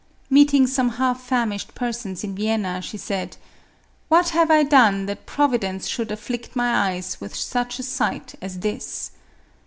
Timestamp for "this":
8.61-9.11